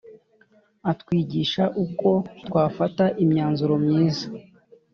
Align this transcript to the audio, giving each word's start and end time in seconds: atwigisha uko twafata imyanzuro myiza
atwigisha 0.91 1.63
uko 1.83 2.09
twafata 2.45 3.05
imyanzuro 3.23 3.73
myiza 3.83 4.25